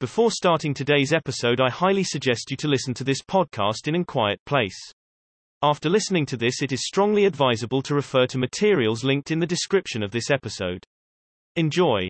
Before 0.00 0.30
starting 0.30 0.72
today's 0.72 1.12
episode, 1.12 1.60
I 1.60 1.68
highly 1.68 2.04
suggest 2.04 2.50
you 2.50 2.56
to 2.56 2.68
listen 2.68 2.94
to 2.94 3.04
this 3.04 3.20
podcast 3.20 3.86
in 3.86 3.94
a 3.94 4.02
quiet 4.02 4.42
place. 4.46 4.94
After 5.60 5.90
listening 5.90 6.24
to 6.24 6.38
this, 6.38 6.62
it 6.62 6.72
is 6.72 6.86
strongly 6.86 7.26
advisable 7.26 7.82
to 7.82 7.94
refer 7.94 8.26
to 8.28 8.38
materials 8.38 9.04
linked 9.04 9.30
in 9.30 9.40
the 9.40 9.46
description 9.46 10.02
of 10.02 10.10
this 10.10 10.30
episode. 10.30 10.84
Enjoy. 11.54 12.08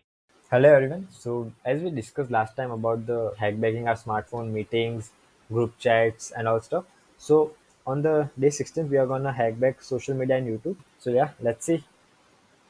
Hello 0.49 0.73
everyone. 0.73 1.09
So 1.11 1.51
as 1.65 1.81
we 1.81 1.89
discussed 1.89 2.31
last 2.31 2.55
time 2.55 2.71
about 2.71 3.07
the 3.07 3.33
hackbacking 3.37 3.87
our 3.87 3.95
smartphone 3.95 4.53
meetings, 4.53 5.11
group 5.49 5.77
chats 5.77 6.31
and 6.31 6.47
all 6.47 6.61
stuff. 6.61 6.85
So 7.17 7.55
on 7.85 8.03
the 8.03 8.29
day 8.39 8.47
16th 8.47 8.87
we 8.87 8.99
are 8.99 9.05
gonna 9.05 9.35
hackback 9.37 9.83
social 9.83 10.15
media 10.15 10.37
and 10.37 10.47
YouTube. 10.47 10.77
So 10.97 11.09
yeah, 11.09 11.31
let's 11.41 11.65
see. 11.65 11.83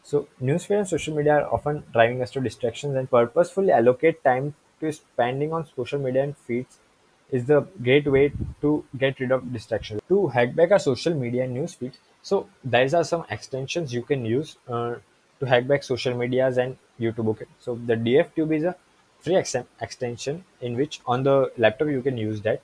So 0.01 0.27
newsfeed 0.41 0.79
and 0.79 0.87
social 0.87 1.15
media 1.15 1.33
are 1.33 1.53
often 1.53 1.83
driving 1.93 2.23
us 2.23 2.31
to 2.31 2.41
distractions 2.41 2.95
and 2.95 3.07
purposefully 3.07 3.71
allocate 3.71 4.23
time 4.23 4.55
to 4.81 4.91
spending 4.91 5.53
on 5.53 5.65
social 5.75 5.99
media 5.99 6.23
and 6.23 6.37
feeds 6.37 6.77
is 7.31 7.45
the 7.45 7.61
great 7.81 8.07
way 8.11 8.31
to 8.61 8.83
get 8.97 9.19
rid 9.19 9.31
of 9.31 9.51
distractions. 9.53 10.01
To 10.09 10.27
hack 10.27 10.53
back 10.55 10.71
our 10.71 10.79
social 10.79 11.13
media 11.13 11.45
and 11.45 11.53
news 11.53 11.73
feeds, 11.73 11.97
so 12.21 12.47
these 12.63 12.93
are 12.93 13.03
some 13.03 13.25
extensions 13.29 13.93
you 13.93 14.01
can 14.01 14.25
use 14.25 14.57
uh, 14.67 14.95
to 15.39 15.45
hack 15.45 15.67
back 15.67 15.83
social 15.83 16.15
medias 16.15 16.57
and 16.57 16.77
YouTube. 16.99 17.29
Okay, 17.29 17.45
so 17.59 17.79
the 17.85 17.95
DFTube 17.95 18.55
is 18.57 18.63
a 18.63 18.75
free 19.19 19.35
ex- 19.35 19.55
extension 19.79 20.43
in 20.59 20.75
which 20.75 20.99
on 21.05 21.23
the 21.23 21.51
laptop 21.57 21.87
you 21.87 22.01
can 22.01 22.17
use 22.17 22.41
that. 22.41 22.61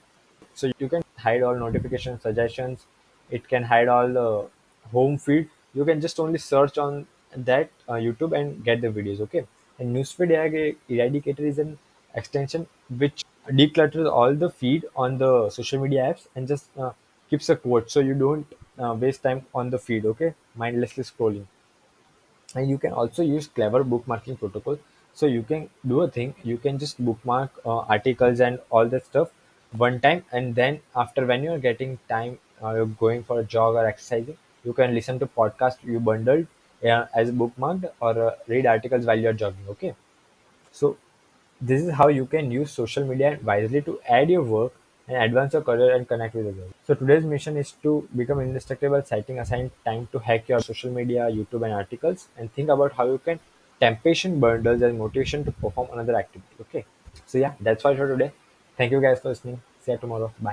So 0.53 0.71
you 0.79 0.89
can 0.89 1.03
hide 1.17 1.43
all 1.43 1.55
notification 1.55 2.19
suggestions. 2.19 2.85
It 3.29 3.47
can 3.47 3.63
hide 3.63 3.87
all 3.87 4.07
the 4.07 4.47
home 4.91 5.17
feed. 5.17 5.49
You 5.73 5.85
can 5.85 6.01
just 6.01 6.19
only 6.19 6.39
search 6.39 6.77
on 6.77 7.07
that 7.35 7.69
uh, 7.87 7.93
YouTube 7.93 8.37
and 8.37 8.63
get 8.63 8.81
the 8.81 8.87
videos. 8.87 9.21
Okay, 9.21 9.45
and 9.79 9.95
newsfeed 9.95 10.77
eradicator 10.89 11.39
is 11.39 11.59
an 11.59 11.77
extension 12.15 12.67
which 12.89 13.23
declutters 13.49 14.11
all 14.11 14.33
the 14.33 14.49
feed 14.49 14.85
on 14.95 15.17
the 15.17 15.49
social 15.49 15.79
media 15.79 16.01
apps 16.03 16.27
and 16.35 16.47
just 16.47 16.65
uh, 16.77 16.91
keeps 17.29 17.49
a 17.49 17.55
quote. 17.55 17.89
So 17.91 17.99
you 17.99 18.13
don't 18.13 18.45
uh, 18.79 18.93
waste 18.99 19.23
time 19.23 19.45
on 19.53 19.69
the 19.69 19.79
feed 19.79 20.05
okay? 20.05 20.33
Mindlessly 20.55 21.03
scrolling. 21.03 21.45
And 22.55 22.69
you 22.69 22.77
can 22.77 22.91
also 22.93 23.23
use 23.23 23.47
clever 23.47 23.83
bookmarking 23.83 24.39
protocol. 24.39 24.79
So 25.13 25.25
you 25.25 25.43
can 25.43 25.69
do 25.87 26.01
a 26.01 26.09
thing. 26.09 26.35
You 26.43 26.57
can 26.57 26.77
just 26.77 27.03
bookmark 27.03 27.51
uh, 27.65 27.79
articles 27.79 28.39
and 28.39 28.59
all 28.69 28.87
that 28.87 29.05
stuff 29.05 29.31
one 29.71 29.99
time. 29.99 30.23
And 30.31 30.55
then 30.55 30.79
after 30.95 31.25
when 31.25 31.43
you're 31.43 31.59
getting 31.59 31.99
time 32.09 32.39
uh, 32.63 32.73
you're 32.73 32.85
going 32.85 33.23
for 33.23 33.39
a 33.39 33.43
jog 33.43 33.75
or 33.75 33.85
exercising 33.85 34.37
you 34.63 34.73
can 34.73 34.93
listen 34.93 35.19
to 35.19 35.27
podcast 35.27 35.83
you 35.83 35.99
bundled 35.99 36.47
uh, 36.83 37.05
as 37.13 37.31
bookmarked 37.31 37.89
or 37.99 38.29
uh, 38.29 38.35
read 38.47 38.65
articles 38.65 39.05
while 39.05 39.19
you're 39.19 39.33
jogging 39.33 39.67
okay? 39.69 39.93
So 40.71 40.97
this 41.61 41.81
is 41.81 41.91
how 41.93 42.07
you 42.07 42.25
can 42.25 42.51
use 42.51 42.71
social 42.71 43.05
media 43.05 43.39
wisely 43.43 43.81
to 43.81 43.99
add 44.07 44.29
your 44.29 44.43
work 44.43 44.73
and 45.07 45.17
advance 45.17 45.53
your 45.53 45.61
career 45.61 45.95
and 45.95 46.07
connect 46.07 46.35
with 46.35 46.47
others. 46.47 46.71
So 46.85 46.93
today's 46.93 47.23
mission 47.23 47.57
is 47.57 47.71
to 47.83 48.07
become 48.15 48.39
indistractable, 48.39 49.05
setting 49.05 49.39
aside 49.39 49.71
time 49.85 50.07
to 50.11 50.19
hack 50.19 50.47
your 50.49 50.59
social 50.59 50.91
media, 50.91 51.29
YouTube 51.31 51.63
and 51.63 51.73
articles 51.73 52.27
and 52.37 52.51
think 52.53 52.69
about 52.69 52.93
how 52.93 53.05
you 53.07 53.17
can 53.23 53.39
temptation 53.79 54.39
bundles 54.39 54.81
as 54.81 54.93
motivation 54.93 55.43
to 55.45 55.51
perform 55.51 55.89
another 55.93 56.15
activity. 56.15 56.55
Okay. 56.61 56.85
So 57.25 57.37
yeah, 57.37 57.53
that's 57.59 57.85
all 57.85 57.95
for 57.95 58.07
today. 58.07 58.31
Thank 58.77 58.91
you 58.91 59.01
guys 59.01 59.19
for 59.19 59.29
listening. 59.29 59.61
See 59.81 59.91
you 59.91 59.97
tomorrow. 59.97 60.27
Bye. 60.39 60.45